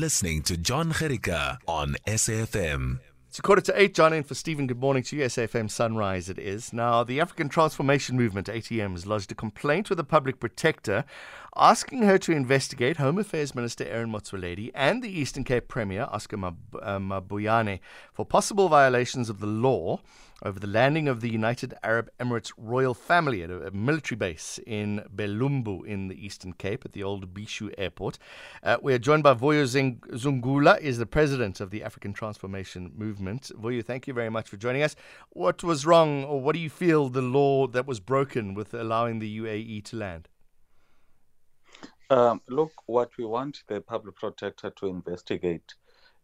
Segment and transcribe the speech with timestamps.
[0.00, 3.00] Listening to John Jerica on SAFM.
[3.26, 4.68] It's a quarter to eight, John, in for Stephen.
[4.68, 5.24] Good morning to you.
[5.24, 6.72] SAFM Sunrise it is.
[6.72, 11.04] Now, the African Transformation Movement, ATM, has lodged a complaint with the public protector
[11.58, 16.36] asking her to investigate Home Affairs Minister Aaron Motsoaledi and the Eastern Cape Premier, Oscar
[16.36, 17.80] uh, Mabuyane,
[18.12, 20.00] for possible violations of the law
[20.42, 25.04] over the landing of the United Arab Emirates royal family at a, military base in
[25.14, 28.18] Bulembu in the Eastern Cape at the old Bhisho Airport.
[28.62, 33.50] Uh, we are joined by Vuyo Zungula, is the president of the African Transformation Movement.
[33.60, 34.94] Vuyo, thank you very much for joining us.
[35.30, 39.18] What was wrong, or what do you feel the law that was broken with allowing
[39.18, 40.28] the UAE to land?
[42.10, 45.74] Um, look, what we want the public protector to investigate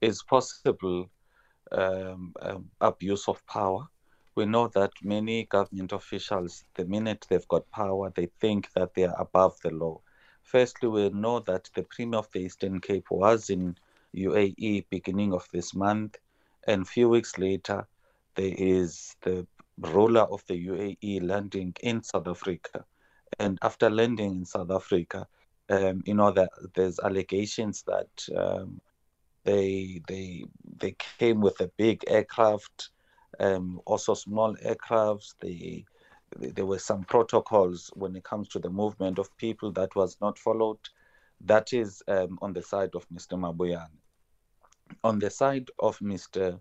[0.00, 1.10] is possible
[1.72, 3.88] um, um, abuse of power
[4.34, 9.04] we know that many government officials, the minute they've got power, they think that they
[9.04, 10.00] are above the law.
[10.42, 13.76] Firstly, we know that the Premier of the Eastern Cape was in
[14.14, 16.16] UAE beginning of this month,
[16.66, 17.86] and a few weeks later,
[18.34, 19.46] there is the
[19.78, 22.84] ruler of the UAE landing in South Africa.
[23.38, 25.26] And after landing in South Africa,
[25.70, 28.80] um, you know that there's allegations that um,
[29.44, 30.44] they they
[30.78, 32.90] they came with a big aircraft
[33.40, 35.34] um, also small aircrafts.
[35.40, 35.84] They,
[36.38, 40.38] there were some protocols when it comes to the movement of people that was not
[40.38, 40.78] followed.
[41.42, 43.38] That is um, on the side of Mr.
[43.38, 43.98] Mabuyane.
[45.04, 46.60] On the side of Mr.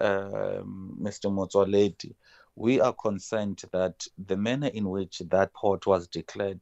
[0.00, 1.30] Mr.
[1.30, 2.14] Motsoaledi,
[2.54, 6.60] we are concerned that the manner in which that port was declared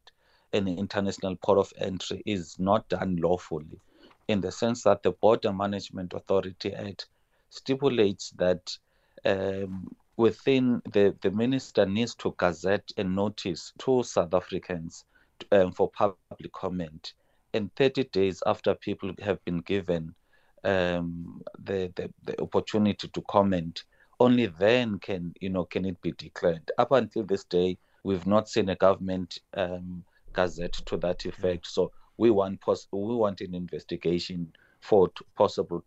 [0.54, 3.80] an international port of entry is not done lawfully,
[4.28, 7.06] in the sense that the Border Management Authority Act
[7.50, 8.76] stipulates that
[9.24, 15.04] um, within the, the minister needs to gazette a notice to South Africans
[15.50, 17.14] um, for public comment.
[17.52, 20.14] And 30 days after people have been given
[20.62, 23.84] um, the, the, the opportunity to comment,
[24.20, 26.70] only then can you know can it be declared.
[26.78, 31.28] Up until this day, we've not seen a government um, gazette to that mm.
[31.30, 31.66] effect.
[31.66, 35.84] So we want pos- we want an investigation for t- possible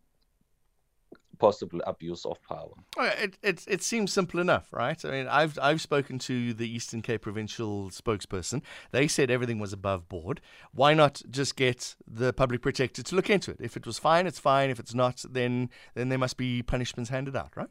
[1.37, 2.73] possible abuse of power.
[2.97, 5.03] Oh, it, it, it seems simple enough, right?
[5.05, 8.61] I mean, I've, I've spoken to the Eastern Cape Provincial spokesperson.
[8.91, 10.41] They said everything was above board.
[10.73, 13.57] Why not just get the public protector to look into it?
[13.59, 14.69] If it was fine, it's fine.
[14.69, 17.69] If it's not, then, then there must be punishments handed out, right?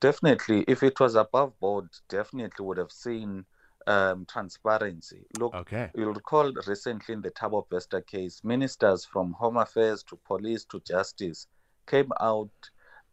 [0.00, 0.64] Definitely.
[0.66, 3.44] If it was above board, definitely would have seen
[3.86, 5.24] um, transparency.
[5.38, 5.90] Look, okay.
[5.94, 10.80] you'll recall recently in the Thabo Bester case, ministers from Home Affairs to police to
[10.80, 11.46] justice
[11.86, 12.50] came out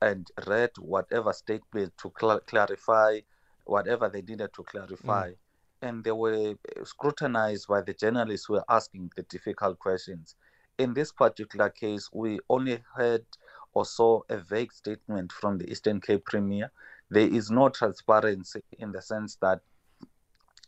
[0.01, 3.19] and read whatever statement to cl- clarify
[3.65, 5.29] whatever they needed to clarify.
[5.29, 5.35] Mm.
[5.81, 10.35] And they were scrutinized by the journalists who were asking the difficult questions.
[10.77, 13.25] In this particular case, we only heard
[13.73, 16.71] or saw a vague statement from the Eastern Cape Premier.
[17.09, 19.61] There is no transparency in the sense that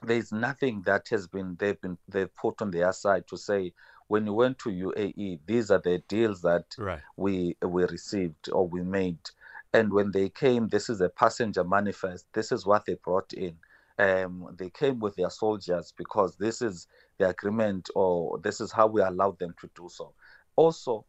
[0.03, 3.73] there is nothing that has been they've been they've put on their side to say
[4.07, 6.99] when you went to UAE, these are the deals that right.
[7.15, 9.19] we we received or we made.
[9.73, 12.25] And when they came, this is a passenger manifest.
[12.33, 13.55] This is what they brought in.
[13.97, 16.87] Um, they came with their soldiers because this is
[17.19, 20.11] the agreement or this is how we allowed them to do so.
[20.57, 21.05] Also,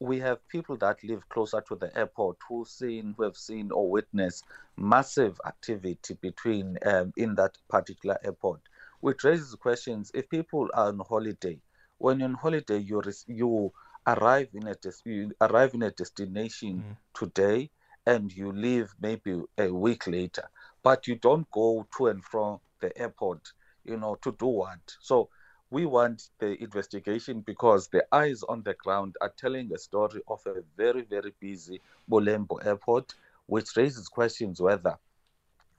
[0.00, 3.88] we have people that live closer to the airport who seen who have seen or
[3.88, 4.44] witnessed
[4.76, 8.60] massive activity between um, in that particular airport,
[9.00, 10.10] which raises questions.
[10.14, 11.58] If people are on holiday,
[11.98, 13.72] when you're on holiday, you you
[14.06, 16.96] arrive in a des- you arrive in a destination mm.
[17.14, 17.70] today,
[18.06, 20.48] and you leave maybe a week later,
[20.82, 23.52] but you don't go to and from the airport,
[23.84, 24.78] you know, to do what?
[25.00, 25.30] So
[25.70, 30.40] we want the investigation because the eyes on the ground are telling a story of
[30.46, 33.14] a very very busy Bulembu airport,
[33.46, 34.96] which raises questions whether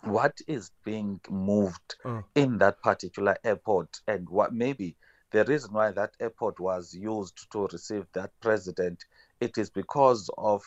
[0.03, 2.23] what is being moved mm.
[2.35, 4.95] in that particular airport and what maybe
[5.31, 9.05] the reason why that airport was used to receive that president,
[9.39, 10.63] it is because of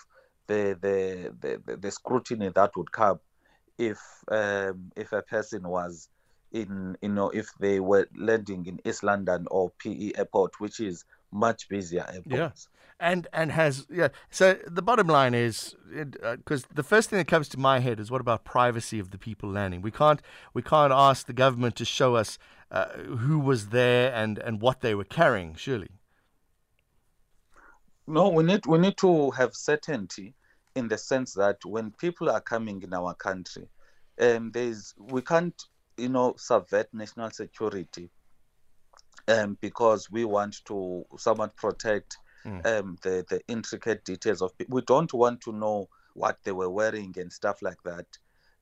[0.46, 3.20] the the, the, the scrutiny that would come
[3.78, 3.98] if
[4.30, 6.08] um, if a person was
[6.52, 11.04] in you know if they were landing in East London or PE airport, which is
[11.32, 12.68] much busier airports.
[12.70, 14.08] Yeah, and and has yeah.
[14.30, 18.00] So the bottom line is because uh, the first thing that comes to my head
[18.00, 19.82] is what about privacy of the people landing?
[19.82, 20.20] We can't
[20.54, 22.38] we can't ask the government to show us
[22.70, 25.54] uh, who was there and and what they were carrying.
[25.54, 25.88] Surely.
[28.06, 30.34] No, we need we need to have certainty
[30.74, 33.68] in the sense that when people are coming in our country,
[34.20, 35.60] um, there's we can't
[36.00, 38.10] you know subvert national security
[39.28, 42.64] um, because we want to somewhat protect mm.
[42.66, 44.56] um, the the intricate details of.
[44.56, 44.76] people.
[44.76, 48.06] We don't want to know what they were wearing and stuff like that.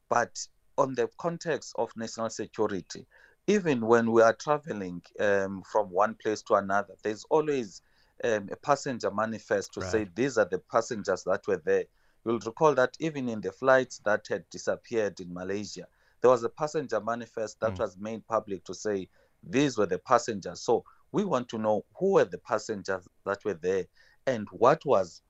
[0.09, 0.39] But
[0.77, 3.07] on the context of national security,
[3.47, 7.83] even when we are traveling um, from one place to another, there's always
[8.25, 9.91] um, a passenger manifest to right.
[9.91, 11.85] say these are the passengers that were there.
[12.25, 15.87] You'll recall that even in the flights that had disappeared in Malaysia,
[16.21, 17.79] there was a passenger manifest that mm.
[17.79, 19.09] was made public to say
[19.43, 20.61] these were the passengers.
[20.61, 23.87] So we want to know who were the passengers that were there
[24.27, 25.23] and what was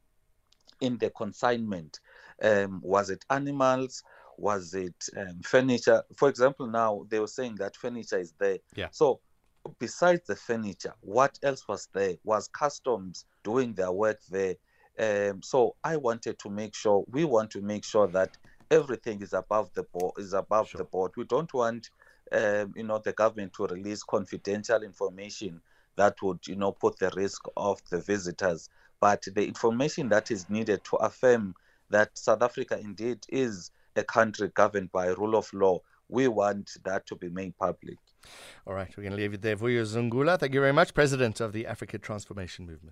[0.80, 2.00] in the consignment.
[2.42, 4.02] Um, was it animals?
[4.36, 6.02] Was it um, furniture?
[6.16, 8.58] For example, now they were saying that furniture is there.
[8.74, 8.88] Yeah.
[8.92, 9.20] So
[9.78, 12.14] besides the furniture, what else was there?
[12.24, 14.54] Was customs doing their work there?
[14.98, 18.36] Um, so I wanted to make sure we want to make sure that
[18.70, 20.14] everything is above the board.
[20.18, 20.78] Is above sure.
[20.78, 21.12] the board.
[21.16, 21.90] We don't want,
[22.32, 25.60] um, you know, the government to release confidential information
[25.96, 28.68] that would, you know, put the risk of the visitors.
[29.00, 31.54] But the information that is needed to affirm
[31.90, 37.06] that South Africa indeed is a country governed by rule of law, we want that
[37.06, 37.98] to be made public.
[38.66, 39.56] All right, we're going to leave it there.
[39.56, 42.86] Vuyo Zungula, thank you very much, President of the Africa Transformation Movement.